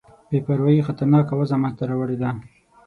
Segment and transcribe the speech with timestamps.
[0.29, 2.29] بې پروايي خطرناکه وضع منځته راوړې ده.